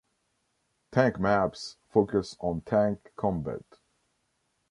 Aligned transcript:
Tank 0.91 1.19
maps 1.19 1.77
focus 1.93 2.35
on 2.39 2.61
tank 2.61 3.11
combat. 3.15 3.61